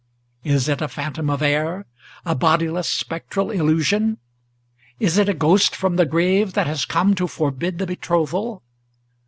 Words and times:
Is 0.43 0.67
it 0.67 0.81
a 0.81 0.87
phantom 0.87 1.29
of 1.29 1.43
air, 1.43 1.85
a 2.25 2.33
bodiless, 2.33 2.89
spectral 2.89 3.51
illusion? 3.51 4.17
Is 4.99 5.19
it 5.19 5.29
a 5.29 5.33
ghost 5.35 5.75
from 5.75 5.95
the 5.95 6.07
grave, 6.07 6.53
that 6.53 6.65
has 6.65 6.85
come 6.85 7.13
to 7.13 7.27
forbid 7.27 7.77
the 7.77 7.85
betrothal? 7.85 8.63